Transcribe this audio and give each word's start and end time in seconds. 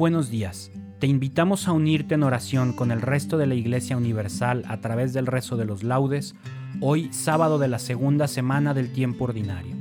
Buenos 0.00 0.30
días. 0.30 0.72
Te 0.98 1.06
invitamos 1.06 1.68
a 1.68 1.72
unirte 1.72 2.14
en 2.14 2.22
oración 2.22 2.72
con 2.72 2.90
el 2.90 3.02
resto 3.02 3.36
de 3.36 3.46
la 3.46 3.54
Iglesia 3.54 3.98
Universal 3.98 4.64
a 4.66 4.80
través 4.80 5.12
del 5.12 5.26
rezo 5.26 5.58
de 5.58 5.66
los 5.66 5.82
laudes, 5.82 6.34
hoy 6.80 7.12
sábado 7.12 7.58
de 7.58 7.68
la 7.68 7.78
segunda 7.78 8.26
semana 8.26 8.72
del 8.72 8.94
tiempo 8.94 9.24
ordinario. 9.24 9.76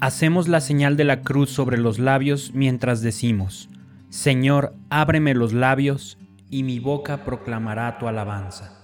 Hacemos 0.00 0.48
la 0.48 0.60
señal 0.60 0.98
de 0.98 1.04
la 1.04 1.22
cruz 1.22 1.48
sobre 1.48 1.78
los 1.78 1.98
labios 1.98 2.50
mientras 2.52 3.00
decimos, 3.00 3.70
Señor, 4.10 4.74
ábreme 4.90 5.32
los 5.32 5.54
labios 5.54 6.18
y 6.50 6.62
mi 6.62 6.78
boca 6.78 7.24
proclamará 7.24 7.96
tu 7.98 8.08
alabanza. 8.08 8.74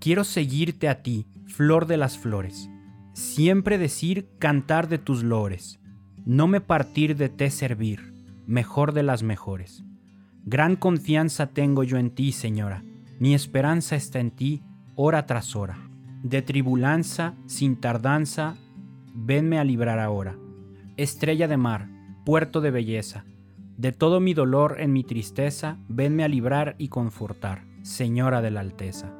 Quiero 0.00 0.24
seguirte 0.24 0.88
a 0.88 1.02
ti, 1.02 1.26
flor 1.48 1.86
de 1.86 1.98
las 1.98 2.16
flores, 2.16 2.70
siempre 3.12 3.76
decir 3.76 4.26
cantar 4.38 4.88
de 4.88 4.96
tus 4.96 5.22
lores, 5.22 5.80
no 6.24 6.46
me 6.46 6.62
partir 6.62 7.14
de 7.18 7.28
te 7.28 7.50
servir 7.50 8.13
mejor 8.46 8.92
de 8.92 9.02
las 9.02 9.22
mejores. 9.22 9.84
Gran 10.44 10.76
confianza 10.76 11.48
tengo 11.48 11.84
yo 11.84 11.98
en 11.98 12.10
ti, 12.10 12.32
Señora. 12.32 12.84
Mi 13.18 13.34
esperanza 13.34 13.96
está 13.96 14.20
en 14.20 14.30
ti, 14.30 14.62
hora 14.94 15.26
tras 15.26 15.56
hora. 15.56 15.78
De 16.22 16.42
tribulanza, 16.42 17.34
sin 17.46 17.80
tardanza, 17.80 18.56
venme 19.14 19.58
a 19.58 19.64
librar 19.64 19.98
ahora. 19.98 20.36
Estrella 20.96 21.48
de 21.48 21.56
mar, 21.56 21.88
puerto 22.24 22.60
de 22.60 22.70
belleza, 22.70 23.24
de 23.76 23.92
todo 23.92 24.20
mi 24.20 24.34
dolor 24.34 24.76
en 24.80 24.92
mi 24.92 25.02
tristeza, 25.04 25.78
venme 25.88 26.24
a 26.24 26.28
librar 26.28 26.76
y 26.78 26.88
confortar, 26.88 27.64
Señora 27.82 28.40
de 28.40 28.50
la 28.50 28.60
Alteza. 28.60 29.12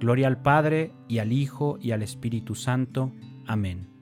Gloria 0.00 0.28
al 0.28 0.40
Padre, 0.40 0.92
y 1.08 1.18
al 1.18 1.32
Hijo, 1.32 1.78
y 1.80 1.90
al 1.90 2.02
Espíritu 2.02 2.54
Santo. 2.54 3.12
Amén. 3.46 3.97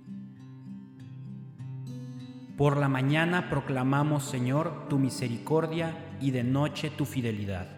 Por 2.56 2.78
la 2.78 2.88
mañana 2.88 3.50
proclamamos, 3.50 4.24
Señor, 4.24 4.88
tu 4.88 4.98
misericordia 4.98 6.16
y 6.22 6.30
de 6.30 6.42
noche 6.42 6.88
tu 6.88 7.04
fidelidad. 7.04 7.68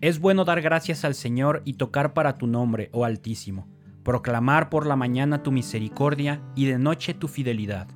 Es 0.00 0.20
bueno 0.20 0.44
dar 0.44 0.62
gracias 0.62 1.04
al 1.04 1.16
Señor 1.16 1.60
y 1.64 1.72
tocar 1.72 2.14
para 2.14 2.38
tu 2.38 2.46
nombre, 2.46 2.88
oh 2.92 3.04
Altísimo, 3.04 3.66
proclamar 4.04 4.70
por 4.70 4.86
la 4.86 4.94
mañana 4.94 5.42
tu 5.42 5.50
misericordia 5.50 6.40
y 6.54 6.66
de 6.66 6.78
noche 6.78 7.14
tu 7.14 7.26
fidelidad, 7.26 7.88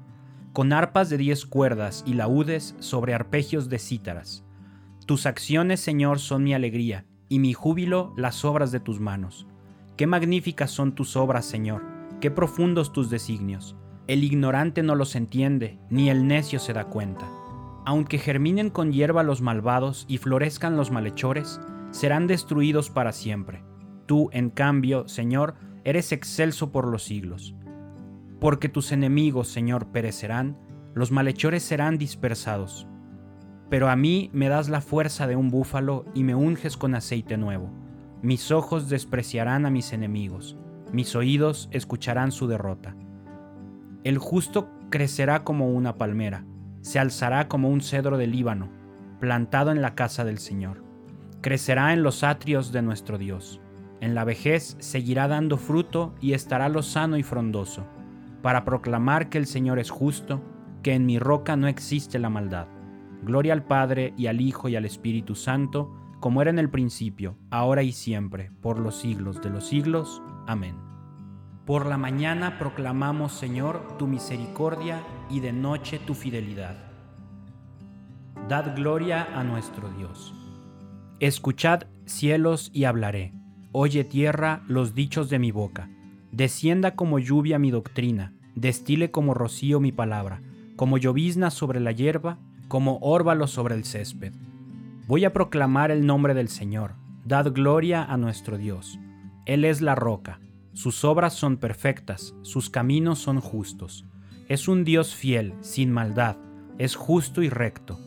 con 0.52 0.72
arpas 0.72 1.10
de 1.10 1.16
diez 1.16 1.46
cuerdas 1.46 2.02
y 2.04 2.14
laúdes 2.14 2.74
sobre 2.80 3.14
arpegios 3.14 3.68
de 3.68 3.78
cítaras. 3.78 4.44
Tus 5.06 5.26
acciones, 5.26 5.78
Señor, 5.78 6.18
son 6.18 6.42
mi 6.42 6.54
alegría, 6.54 7.06
y 7.28 7.38
mi 7.38 7.52
júbilo 7.52 8.12
las 8.16 8.44
obras 8.44 8.72
de 8.72 8.80
tus 8.80 8.98
manos. 8.98 9.46
Qué 9.96 10.08
magníficas 10.08 10.72
son 10.72 10.96
tus 10.96 11.14
obras, 11.14 11.44
Señor, 11.44 11.84
qué 12.20 12.32
profundos 12.32 12.92
tus 12.92 13.10
designios. 13.10 13.76
El 14.08 14.22
ignorante 14.22 14.84
no 14.84 14.94
los 14.94 15.16
entiende, 15.16 15.80
ni 15.90 16.10
el 16.10 16.28
necio 16.28 16.60
se 16.60 16.72
da 16.72 16.84
cuenta. 16.84 17.26
Aunque 17.84 18.18
germinen 18.18 18.70
con 18.70 18.92
hierba 18.92 19.24
los 19.24 19.42
malvados 19.42 20.04
y 20.08 20.18
florezcan 20.18 20.76
los 20.76 20.92
malhechores, 20.92 21.60
serán 21.90 22.28
destruidos 22.28 22.88
para 22.88 23.12
siempre. 23.12 23.64
Tú, 24.06 24.28
en 24.32 24.50
cambio, 24.50 25.08
Señor, 25.08 25.54
eres 25.84 26.12
excelso 26.12 26.70
por 26.70 26.86
los 26.86 27.02
siglos. 27.02 27.56
Porque 28.40 28.68
tus 28.68 28.92
enemigos, 28.92 29.48
Señor, 29.48 29.88
perecerán, 29.88 30.56
los 30.94 31.10
malhechores 31.10 31.64
serán 31.64 31.98
dispersados. 31.98 32.86
Pero 33.68 33.88
a 33.88 33.96
mí 33.96 34.30
me 34.32 34.48
das 34.48 34.68
la 34.68 34.80
fuerza 34.80 35.26
de 35.26 35.34
un 35.34 35.50
búfalo 35.50 36.04
y 36.14 36.22
me 36.22 36.36
unges 36.36 36.76
con 36.76 36.94
aceite 36.94 37.36
nuevo. 37.36 37.72
Mis 38.22 38.52
ojos 38.52 38.88
despreciarán 38.88 39.66
a 39.66 39.70
mis 39.70 39.92
enemigos, 39.92 40.56
mis 40.92 41.16
oídos 41.16 41.68
escucharán 41.72 42.30
su 42.30 42.46
derrota. 42.46 42.94
El 44.06 44.18
justo 44.18 44.68
crecerá 44.88 45.42
como 45.42 45.68
una 45.70 45.96
palmera, 45.96 46.44
se 46.80 47.00
alzará 47.00 47.48
como 47.48 47.70
un 47.70 47.80
cedro 47.80 48.18
del 48.18 48.30
Líbano, 48.30 48.68
plantado 49.18 49.72
en 49.72 49.82
la 49.82 49.96
casa 49.96 50.24
del 50.24 50.38
Señor. 50.38 50.84
Crecerá 51.40 51.92
en 51.92 52.04
los 52.04 52.22
atrios 52.22 52.70
de 52.70 52.82
nuestro 52.82 53.18
Dios. 53.18 53.60
En 54.00 54.14
la 54.14 54.22
vejez 54.22 54.76
seguirá 54.78 55.26
dando 55.26 55.56
fruto 55.56 56.14
y 56.20 56.34
estará 56.34 56.68
lozano 56.68 57.16
y 57.16 57.24
frondoso, 57.24 57.84
para 58.42 58.64
proclamar 58.64 59.28
que 59.28 59.38
el 59.38 59.46
Señor 59.46 59.80
es 59.80 59.90
justo, 59.90 60.40
que 60.84 60.94
en 60.94 61.04
mi 61.04 61.18
roca 61.18 61.56
no 61.56 61.66
existe 61.66 62.20
la 62.20 62.30
maldad. 62.30 62.68
Gloria 63.24 63.54
al 63.54 63.64
Padre 63.64 64.14
y 64.16 64.28
al 64.28 64.40
Hijo 64.40 64.68
y 64.68 64.76
al 64.76 64.84
Espíritu 64.84 65.34
Santo, 65.34 65.92
como 66.20 66.42
era 66.42 66.50
en 66.50 66.60
el 66.60 66.70
principio, 66.70 67.38
ahora 67.50 67.82
y 67.82 67.90
siempre, 67.90 68.52
por 68.62 68.78
los 68.78 69.00
siglos 69.00 69.42
de 69.42 69.50
los 69.50 69.66
siglos. 69.66 70.22
Amén. 70.46 70.85
Por 71.66 71.86
la 71.86 71.98
mañana 71.98 72.60
proclamamos, 72.60 73.32
Señor, 73.32 73.98
tu 73.98 74.06
misericordia 74.06 75.02
y 75.28 75.40
de 75.40 75.52
noche 75.52 75.98
tu 75.98 76.14
fidelidad. 76.14 76.76
Dad 78.48 78.76
gloria 78.76 79.26
a 79.34 79.42
nuestro 79.42 79.90
Dios. 79.98 80.32
Escuchad 81.18 81.88
cielos 82.04 82.70
y 82.72 82.84
hablaré. 82.84 83.32
Oye 83.72 84.04
tierra 84.04 84.62
los 84.68 84.94
dichos 84.94 85.28
de 85.28 85.40
mi 85.40 85.50
boca. 85.50 85.90
Descienda 86.30 86.94
como 86.94 87.18
lluvia 87.18 87.58
mi 87.58 87.72
doctrina, 87.72 88.32
destile 88.54 89.10
como 89.10 89.34
rocío 89.34 89.80
mi 89.80 89.90
palabra, 89.90 90.42
como 90.76 90.98
llovizna 90.98 91.50
sobre 91.50 91.80
la 91.80 91.90
hierba, 91.90 92.38
como 92.68 92.98
órbalo 92.98 93.48
sobre 93.48 93.74
el 93.74 93.84
césped. 93.84 94.34
Voy 95.08 95.24
a 95.24 95.32
proclamar 95.32 95.90
el 95.90 96.06
nombre 96.06 96.32
del 96.32 96.46
Señor. 96.46 96.92
Dad 97.24 97.52
gloria 97.52 98.04
a 98.04 98.16
nuestro 98.16 98.56
Dios. 98.56 99.00
Él 99.46 99.64
es 99.64 99.80
la 99.80 99.96
roca 99.96 100.38
sus 100.76 101.06
obras 101.06 101.32
son 101.32 101.56
perfectas, 101.56 102.34
sus 102.42 102.68
caminos 102.68 103.18
son 103.18 103.40
justos. 103.40 104.04
Es 104.46 104.68
un 104.68 104.84
Dios 104.84 105.14
fiel, 105.14 105.54
sin 105.62 105.90
maldad, 105.90 106.36
es 106.76 106.96
justo 106.96 107.40
y 107.40 107.48
recto. 107.48 107.98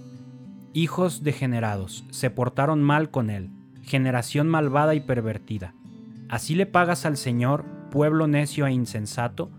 Hijos 0.71 1.24
degenerados, 1.24 2.06
se 2.12 2.30
portaron 2.30 2.83
mal 2.83 3.10
con 3.10 3.31
él, 3.31 3.50
generación 3.81 4.48
malvada 4.48 4.94
y 4.94 5.00
pervertida. 5.00 5.74
¿Así 6.30 6.54
le 6.54 6.68
pagas 6.68 7.07
al 7.07 7.18
Señor, 7.18 7.66
pueblo 7.89 8.27
necio 8.27 8.68
e 8.68 8.72
insensato? 8.72 9.50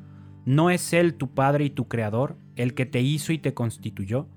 ¿No 0.44 0.70
es 0.70 0.92
Él 0.92 1.14
tu 1.14 1.34
Padre 1.34 1.64
y 1.64 1.70
tu 1.70 1.88
Creador, 1.88 2.36
el 2.54 2.74
que 2.74 2.86
te 2.86 3.00
hizo 3.00 3.32
y 3.32 3.38
te 3.38 3.54
constituyó? 3.54 4.28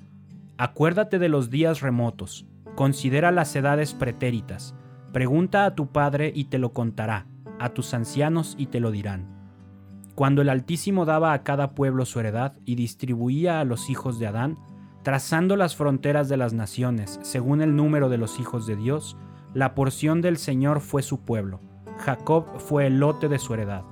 Acuérdate 0.57 1.19
de 1.19 1.29
los 1.29 1.51
días 1.51 1.81
remotos, 1.81 2.47
considera 2.73 3.31
las 3.31 3.55
edades 3.55 3.93
pretéritas, 3.93 4.73
pregunta 5.11 5.65
a 5.65 5.75
tu 5.75 5.91
Padre 5.91 6.31
y 6.33 6.45
te 6.45 6.57
lo 6.57 6.73
contará 6.73 7.27
a 7.63 7.73
tus 7.73 7.93
ancianos 7.93 8.55
y 8.57 8.67
te 8.67 8.79
lo 8.79 8.91
dirán. 8.91 9.27
Cuando 10.15 10.41
el 10.41 10.49
Altísimo 10.49 11.05
daba 11.05 11.33
a 11.33 11.43
cada 11.43 11.73
pueblo 11.73 12.05
su 12.05 12.19
heredad 12.19 12.53
y 12.65 12.75
distribuía 12.75 13.59
a 13.59 13.65
los 13.65 13.89
hijos 13.89 14.19
de 14.19 14.27
Adán, 14.27 14.57
Trazando 15.03 15.57
las 15.57 15.75
fronteras 15.75 16.29
de 16.29 16.37
las 16.37 16.53
naciones, 16.53 17.19
según 17.23 17.61
el 17.61 17.75
número 17.75 18.07
de 18.07 18.17
los 18.17 18.39
hijos 18.39 18.65
de 18.65 18.77
Dios, 18.77 19.17
la 19.53 19.75
porción 19.75 20.21
del 20.21 20.37
Señor 20.37 20.79
fue 20.79 21.03
su 21.03 21.19
pueblo. 21.19 21.59
Jacob 21.97 22.45
fue 22.57 22.87
el 22.87 22.99
lote 22.99 23.27
de 23.27 23.37
su 23.37 23.53
heredad. 23.53 23.83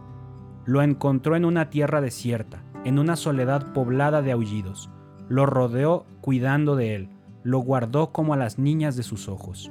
Lo 0.63 0.81
encontró 0.81 1.35
en 1.35 1.43
una 1.43 1.69
tierra 1.69 1.99
desierta, 1.99 2.63
en 2.85 2.97
una 2.97 3.17
soledad 3.17 3.73
poblada 3.73 4.21
de 4.21 4.31
aullidos. 4.31 4.89
Lo 5.27 5.45
rodeó 5.45 6.05
cuidando 6.21 6.77
de 6.77 6.95
él, 6.95 7.09
lo 7.43 7.59
guardó 7.59 8.13
como 8.13 8.33
a 8.33 8.37
las 8.37 8.57
niñas 8.57 8.95
de 8.95 9.03
sus 9.03 9.27
ojos. 9.27 9.69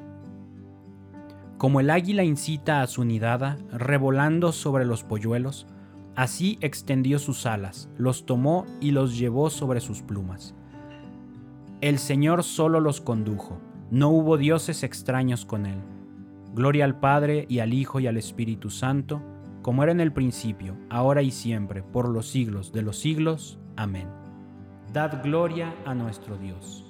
Como 1.60 1.80
el 1.80 1.90
águila 1.90 2.24
incita 2.24 2.80
a 2.80 2.86
su 2.86 3.04
nidada, 3.04 3.58
revolando 3.70 4.50
sobre 4.50 4.86
los 4.86 5.04
polluelos, 5.04 5.66
así 6.16 6.56
extendió 6.62 7.18
sus 7.18 7.44
alas, 7.44 7.90
los 7.98 8.24
tomó 8.24 8.64
y 8.80 8.92
los 8.92 9.18
llevó 9.18 9.50
sobre 9.50 9.80
sus 9.80 10.00
plumas. 10.00 10.54
El 11.82 11.98
Señor 11.98 12.44
solo 12.44 12.80
los 12.80 13.02
condujo, 13.02 13.60
no 13.90 14.08
hubo 14.08 14.38
dioses 14.38 14.82
extraños 14.84 15.44
con 15.44 15.66
él. 15.66 15.76
Gloria 16.54 16.86
al 16.86 16.98
Padre 16.98 17.44
y 17.50 17.58
al 17.58 17.74
Hijo 17.74 18.00
y 18.00 18.06
al 18.06 18.16
Espíritu 18.16 18.70
Santo, 18.70 19.20
como 19.60 19.82
era 19.82 19.92
en 19.92 20.00
el 20.00 20.14
principio, 20.14 20.78
ahora 20.88 21.20
y 21.20 21.30
siempre, 21.30 21.82
por 21.82 22.08
los 22.08 22.26
siglos 22.26 22.72
de 22.72 22.80
los 22.80 22.98
siglos. 22.98 23.58
Amén. 23.76 24.08
Dad 24.94 25.22
gloria 25.22 25.74
a 25.84 25.94
nuestro 25.94 26.38
Dios. 26.38 26.89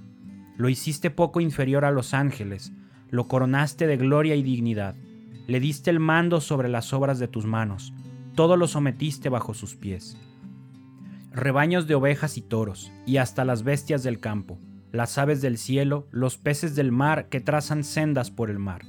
Lo 0.61 0.69
hiciste 0.69 1.09
poco 1.09 1.41
inferior 1.41 1.85
a 1.85 1.91
los 1.91 2.13
ángeles, 2.13 2.71
lo 3.09 3.27
coronaste 3.27 3.87
de 3.87 3.97
gloria 3.97 4.35
y 4.35 4.43
dignidad, 4.43 4.93
le 5.47 5.59
diste 5.59 5.89
el 5.89 5.99
mando 5.99 6.39
sobre 6.39 6.69
las 6.69 6.93
obras 6.93 7.17
de 7.17 7.27
tus 7.27 7.47
manos, 7.47 7.93
todo 8.35 8.57
lo 8.57 8.67
sometiste 8.67 9.29
bajo 9.29 9.55
sus 9.55 9.75
pies 9.75 10.19
rebaños 11.31 11.87
de 11.87 11.95
ovejas 11.95 12.37
y 12.37 12.43
toros, 12.43 12.91
y 13.07 13.17
hasta 13.17 13.43
las 13.43 13.63
bestias 13.63 14.03
del 14.03 14.19
campo, 14.19 14.59
las 14.91 15.17
aves 15.17 15.41
del 15.41 15.57
cielo, 15.57 16.07
los 16.11 16.37
peces 16.37 16.75
del 16.75 16.91
mar 16.91 17.27
que 17.29 17.41
trazan 17.41 17.83
sendas 17.83 18.29
por 18.29 18.51
el 18.51 18.59
mar. 18.59 18.83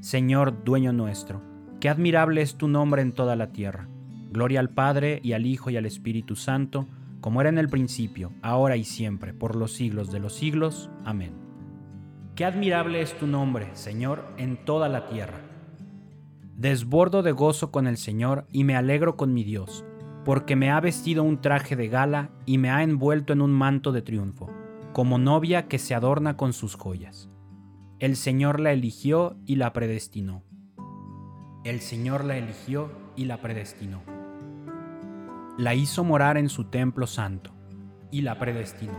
Señor, 0.00 0.62
dueño 0.62 0.92
nuestro, 0.92 1.40
qué 1.80 1.88
admirable 1.88 2.42
es 2.42 2.56
tu 2.56 2.68
nombre 2.68 3.00
en 3.00 3.12
toda 3.12 3.34
la 3.34 3.52
tierra. 3.52 3.88
Gloria 4.30 4.60
al 4.60 4.68
Padre 4.68 5.20
y 5.22 5.32
al 5.32 5.46
Hijo 5.46 5.70
y 5.70 5.78
al 5.78 5.86
Espíritu 5.86 6.36
Santo, 6.36 6.86
como 7.20 7.40
era 7.40 7.50
en 7.50 7.58
el 7.58 7.68
principio, 7.68 8.32
ahora 8.42 8.76
y 8.76 8.84
siempre, 8.84 9.34
por 9.34 9.56
los 9.56 9.72
siglos 9.72 10.10
de 10.10 10.20
los 10.20 10.34
siglos. 10.34 10.90
Amén. 11.04 11.32
Qué 12.34 12.44
admirable 12.44 13.00
es 13.00 13.18
tu 13.18 13.26
nombre, 13.26 13.68
Señor, 13.74 14.24
en 14.36 14.64
toda 14.64 14.88
la 14.88 15.06
tierra. 15.08 15.40
Desbordo 16.56 17.22
de 17.22 17.32
gozo 17.32 17.70
con 17.70 17.86
el 17.86 17.96
Señor 17.96 18.46
y 18.50 18.64
me 18.64 18.76
alegro 18.76 19.16
con 19.16 19.32
mi 19.32 19.44
Dios 19.44 19.84
porque 20.28 20.56
me 20.56 20.70
ha 20.70 20.78
vestido 20.78 21.22
un 21.22 21.40
traje 21.40 21.74
de 21.74 21.88
gala 21.88 22.28
y 22.44 22.58
me 22.58 22.68
ha 22.68 22.82
envuelto 22.82 23.32
en 23.32 23.40
un 23.40 23.50
manto 23.50 23.92
de 23.92 24.02
triunfo, 24.02 24.50
como 24.92 25.16
novia 25.16 25.68
que 25.68 25.78
se 25.78 25.94
adorna 25.94 26.36
con 26.36 26.52
sus 26.52 26.74
joyas. 26.74 27.30
El 27.98 28.14
Señor 28.14 28.60
la 28.60 28.72
eligió 28.72 29.38
y 29.46 29.56
la 29.56 29.72
predestinó. 29.72 30.42
El 31.64 31.80
Señor 31.80 32.24
la 32.26 32.36
eligió 32.36 32.90
y 33.16 33.24
la 33.24 33.40
predestinó. 33.40 34.17
La 35.58 35.74
hizo 35.74 36.04
morar 36.04 36.38
en 36.38 36.48
su 36.48 36.66
templo 36.66 37.08
santo 37.08 37.50
y 38.12 38.20
la 38.20 38.38
predestinó. 38.38 38.96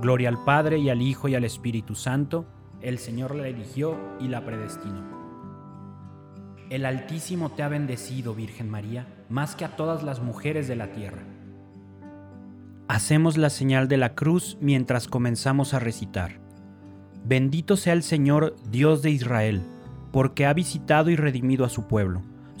Gloria 0.00 0.28
al 0.28 0.44
Padre 0.44 0.78
y 0.78 0.90
al 0.90 1.02
Hijo 1.02 1.26
y 1.26 1.34
al 1.34 1.42
Espíritu 1.42 1.96
Santo, 1.96 2.46
el 2.82 3.00
Señor 3.00 3.34
la 3.34 3.48
eligió 3.48 3.98
y 4.20 4.28
la 4.28 4.44
predestinó. 4.44 5.02
El 6.70 6.86
Altísimo 6.86 7.50
te 7.50 7.64
ha 7.64 7.68
bendecido, 7.68 8.32
Virgen 8.32 8.70
María, 8.70 9.08
más 9.28 9.56
que 9.56 9.64
a 9.64 9.74
todas 9.74 10.04
las 10.04 10.22
mujeres 10.22 10.68
de 10.68 10.76
la 10.76 10.92
tierra. 10.92 11.24
Hacemos 12.86 13.36
la 13.36 13.50
señal 13.50 13.88
de 13.88 13.96
la 13.96 14.14
cruz 14.14 14.56
mientras 14.60 15.08
comenzamos 15.08 15.74
a 15.74 15.80
recitar. 15.80 16.38
Bendito 17.24 17.76
sea 17.76 17.94
el 17.94 18.04
Señor, 18.04 18.54
Dios 18.70 19.02
de 19.02 19.10
Israel, 19.10 19.62
porque 20.12 20.46
ha 20.46 20.52
visitado 20.52 21.10
y 21.10 21.16
redimido 21.16 21.64
a 21.64 21.68
su 21.68 21.88
pueblo, 21.88 22.22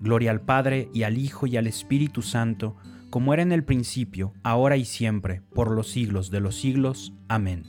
Gloria 0.00 0.30
al 0.30 0.40
Padre 0.40 0.88
y 0.92 1.02
al 1.02 1.18
Hijo 1.18 1.46
y 1.46 1.56
al 1.56 1.66
Espíritu 1.66 2.22
Santo, 2.22 2.76
como 3.10 3.34
era 3.34 3.42
en 3.42 3.52
el 3.52 3.64
principio, 3.64 4.32
ahora 4.42 4.76
y 4.76 4.84
siempre, 4.84 5.42
por 5.54 5.70
los 5.70 5.90
siglos 5.90 6.30
de 6.30 6.40
los 6.40 6.56
siglos. 6.56 7.12
Amén. 7.28 7.64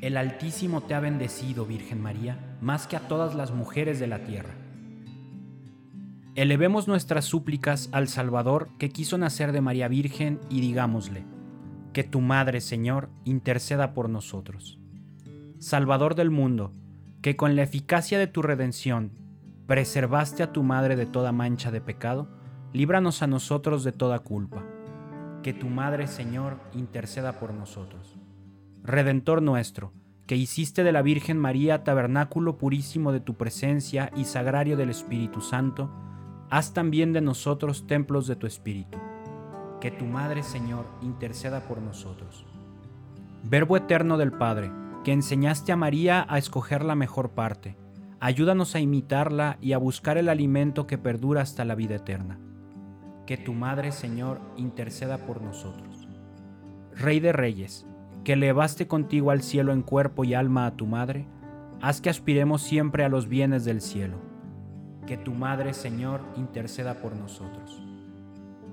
El 0.00 0.16
Altísimo 0.16 0.82
te 0.82 0.94
ha 0.94 1.00
bendecido, 1.00 1.66
Virgen 1.66 2.00
María, 2.00 2.56
más 2.60 2.86
que 2.86 2.96
a 2.96 3.08
todas 3.08 3.34
las 3.34 3.52
mujeres 3.52 3.98
de 3.98 4.06
la 4.06 4.24
tierra 4.24 4.54
Elevemos 6.38 6.86
nuestras 6.86 7.24
súplicas 7.24 7.88
al 7.90 8.06
Salvador 8.06 8.68
que 8.78 8.90
quiso 8.90 9.18
nacer 9.18 9.50
de 9.50 9.60
María 9.60 9.88
Virgen 9.88 10.38
y 10.48 10.60
digámosle, 10.60 11.24
que 11.92 12.04
tu 12.04 12.20
Madre, 12.20 12.60
Señor, 12.60 13.10
interceda 13.24 13.92
por 13.92 14.08
nosotros. 14.08 14.78
Salvador 15.58 16.14
del 16.14 16.30
mundo, 16.30 16.70
que 17.22 17.34
con 17.34 17.56
la 17.56 17.64
eficacia 17.64 18.20
de 18.20 18.28
tu 18.28 18.42
redención 18.42 19.10
preservaste 19.68 20.42
a 20.42 20.50
tu 20.50 20.62
Madre 20.62 20.96
de 20.96 21.04
toda 21.04 21.30
mancha 21.30 21.70
de 21.70 21.82
pecado, 21.82 22.26
líbranos 22.72 23.20
a 23.20 23.26
nosotros 23.26 23.84
de 23.84 23.92
toda 23.92 24.20
culpa. 24.20 24.64
Que 25.42 25.52
tu 25.52 25.68
Madre, 25.68 26.06
Señor, 26.06 26.58
interceda 26.72 27.38
por 27.38 27.52
nosotros. 27.52 28.16
Redentor 28.82 29.42
nuestro, 29.42 29.92
que 30.26 30.36
hiciste 30.36 30.84
de 30.84 30.92
la 30.92 31.02
Virgen 31.02 31.36
María 31.36 31.84
tabernáculo 31.84 32.56
purísimo 32.56 33.12
de 33.12 33.20
tu 33.20 33.34
presencia 33.34 34.10
y 34.16 34.24
sagrario 34.24 34.78
del 34.78 34.88
Espíritu 34.88 35.42
Santo, 35.42 35.90
haz 36.48 36.72
también 36.72 37.12
de 37.12 37.20
nosotros 37.20 37.86
templos 37.86 38.26
de 38.26 38.36
tu 38.36 38.46
Espíritu. 38.46 38.96
Que 39.82 39.90
tu 39.90 40.06
Madre, 40.06 40.44
Señor, 40.44 40.86
interceda 41.02 41.60
por 41.68 41.82
nosotros. 41.82 42.46
Verbo 43.44 43.76
eterno 43.76 44.16
del 44.16 44.32
Padre, 44.32 44.72
que 45.04 45.12
enseñaste 45.12 45.72
a 45.72 45.76
María 45.76 46.24
a 46.26 46.38
escoger 46.38 46.86
la 46.86 46.94
mejor 46.94 47.32
parte, 47.32 47.76
ayúdanos 48.20 48.74
a 48.74 48.80
imitarla 48.80 49.58
y 49.60 49.72
a 49.72 49.78
buscar 49.78 50.18
el 50.18 50.28
alimento 50.28 50.86
que 50.86 50.98
perdura 50.98 51.42
hasta 51.42 51.64
la 51.64 51.74
vida 51.74 51.96
eterna. 51.96 52.38
Que 53.26 53.36
tu 53.36 53.52
Madre, 53.52 53.92
Señor, 53.92 54.40
interceda 54.56 55.18
por 55.18 55.42
nosotros. 55.42 56.08
Rey 56.94 57.20
de 57.20 57.32
Reyes, 57.32 57.86
que 58.24 58.32
elevaste 58.34 58.86
contigo 58.86 59.30
al 59.30 59.42
cielo 59.42 59.72
en 59.72 59.82
cuerpo 59.82 60.24
y 60.24 60.34
alma 60.34 60.66
a 60.66 60.76
tu 60.76 60.86
Madre, 60.86 61.26
haz 61.80 62.00
que 62.00 62.10
aspiremos 62.10 62.62
siempre 62.62 63.04
a 63.04 63.08
los 63.08 63.28
bienes 63.28 63.64
del 63.64 63.80
cielo 63.80 64.28
que 65.08 65.16
tu 65.16 65.32
Madre, 65.32 65.72
Señor, 65.72 66.20
interceda 66.36 67.00
por 67.00 67.16
nosotros. 67.16 67.82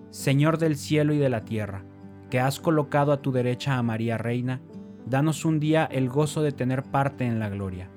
Señor 0.09 0.57
del 0.57 0.75
cielo 0.75 1.13
y 1.13 1.17
de 1.17 1.29
la 1.29 1.45
tierra, 1.45 1.85
que 2.29 2.41
has 2.41 2.59
colocado 2.59 3.13
a 3.13 3.21
tu 3.21 3.31
derecha 3.31 3.77
a 3.77 3.83
María 3.83 4.17
Reina, 4.17 4.59
danos 5.05 5.45
un 5.45 5.61
día 5.61 5.85
el 5.85 6.09
gozo 6.09 6.41
de 6.41 6.51
tener 6.51 6.83
parte 6.83 7.25
en 7.25 7.39
la 7.39 7.47
gloria. 7.47 7.89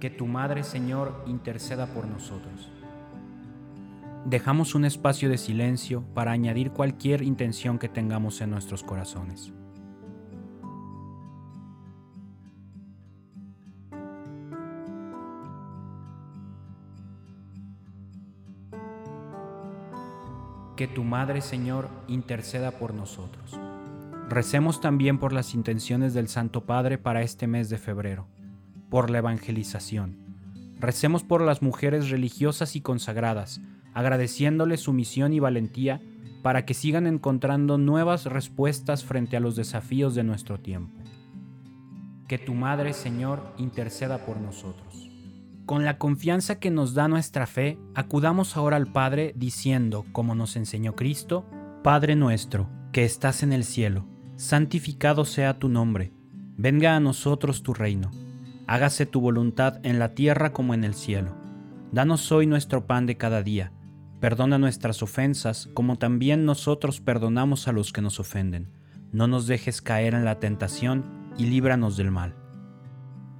Que 0.00 0.10
tu 0.10 0.26
Madre, 0.26 0.62
Señor, 0.62 1.24
interceda 1.26 1.86
por 1.86 2.06
nosotros. 2.06 2.70
Dejamos 4.24 4.74
un 4.76 4.84
espacio 4.84 5.28
de 5.28 5.38
silencio 5.38 6.04
para 6.14 6.30
añadir 6.30 6.70
cualquier 6.70 7.22
intención 7.22 7.78
que 7.78 7.88
tengamos 7.88 8.40
en 8.40 8.50
nuestros 8.50 8.84
corazones. 8.84 9.52
Que 20.76 20.86
tu 20.86 21.02
Madre, 21.02 21.40
Señor, 21.40 21.88
interceda 22.06 22.70
por 22.70 22.94
nosotros. 22.94 23.58
Recemos 24.28 24.80
también 24.80 25.18
por 25.18 25.32
las 25.32 25.54
intenciones 25.54 26.14
del 26.14 26.28
Santo 26.28 26.66
Padre 26.66 26.98
para 26.98 27.22
este 27.22 27.48
mes 27.48 27.68
de 27.68 27.78
febrero, 27.78 28.28
por 28.90 29.10
la 29.10 29.18
evangelización. 29.18 30.16
Recemos 30.78 31.24
por 31.24 31.42
las 31.42 31.62
mujeres 31.62 32.10
religiosas 32.10 32.76
y 32.76 32.80
consagradas, 32.80 33.60
agradeciéndoles 33.94 34.80
su 34.80 34.92
misión 34.92 35.32
y 35.32 35.40
valentía 35.40 36.00
para 36.42 36.64
que 36.64 36.74
sigan 36.74 37.06
encontrando 37.06 37.78
nuevas 37.78 38.26
respuestas 38.26 39.04
frente 39.04 39.36
a 39.36 39.40
los 39.40 39.56
desafíos 39.56 40.14
de 40.14 40.24
nuestro 40.24 40.60
tiempo. 40.60 41.02
Que 42.28 42.38
tu 42.38 42.54
Madre, 42.54 42.92
Señor, 42.92 43.54
interceda 43.58 44.24
por 44.24 44.38
nosotros. 44.40 45.10
Con 45.66 45.84
la 45.84 45.98
confianza 45.98 46.58
que 46.58 46.70
nos 46.70 46.94
da 46.94 47.08
nuestra 47.08 47.46
fe, 47.46 47.78
acudamos 47.94 48.56
ahora 48.56 48.76
al 48.76 48.86
Padre 48.86 49.34
diciendo, 49.36 50.06
como 50.12 50.34
nos 50.34 50.56
enseñó 50.56 50.94
Cristo, 50.94 51.44
Padre 51.82 52.16
nuestro, 52.16 52.70
que 52.92 53.04
estás 53.04 53.42
en 53.42 53.52
el 53.52 53.64
cielo, 53.64 54.06
santificado 54.36 55.24
sea 55.24 55.58
tu 55.58 55.68
nombre, 55.68 56.12
venga 56.56 56.96
a 56.96 57.00
nosotros 57.00 57.62
tu 57.62 57.74
reino, 57.74 58.10
hágase 58.68 59.06
tu 59.06 59.22
voluntad 59.22 59.80
en 59.82 59.98
la 59.98 60.14
tierra 60.14 60.52
como 60.52 60.74
en 60.74 60.84
el 60.84 60.94
cielo. 60.94 61.34
Danos 61.90 62.30
hoy 62.30 62.46
nuestro 62.46 62.86
pan 62.86 63.06
de 63.06 63.16
cada 63.16 63.42
día, 63.42 63.72
perdona 64.20 64.58
nuestras 64.58 65.02
ofensas 65.02 65.70
como 65.72 65.96
también 65.96 66.44
nosotros 66.44 67.00
perdonamos 67.00 67.66
a 67.66 67.72
los 67.72 67.94
que 67.94 68.02
nos 68.02 68.20
ofenden. 68.20 68.70
No 69.10 69.26
nos 69.26 69.46
dejes 69.46 69.80
caer 69.80 70.12
en 70.12 70.26
la 70.26 70.38
tentación 70.38 71.32
y 71.38 71.46
líbranos 71.46 71.96
del 71.96 72.10
mal. 72.10 72.36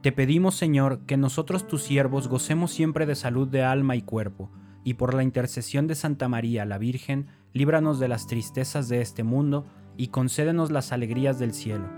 Te 0.00 0.12
pedimos, 0.12 0.54
Señor, 0.54 1.00
que 1.04 1.18
nosotros 1.18 1.66
tus 1.66 1.82
siervos 1.82 2.28
gocemos 2.28 2.70
siempre 2.70 3.04
de 3.04 3.14
salud 3.14 3.46
de 3.46 3.62
alma 3.62 3.96
y 3.96 4.02
cuerpo, 4.02 4.50
y 4.82 4.94
por 4.94 5.12
la 5.12 5.24
intercesión 5.24 5.86
de 5.88 5.94
Santa 5.94 6.28
María 6.28 6.64
la 6.64 6.78
Virgen, 6.78 7.26
líbranos 7.52 8.00
de 8.00 8.08
las 8.08 8.26
tristezas 8.26 8.88
de 8.88 9.02
este 9.02 9.24
mundo 9.24 9.66
y 9.98 10.08
concédenos 10.08 10.70
las 10.70 10.90
alegrías 10.90 11.38
del 11.38 11.52
cielo. 11.52 11.97